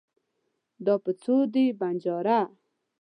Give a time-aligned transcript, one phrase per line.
[0.85, 2.39] دا په څو دی؟ بنجاره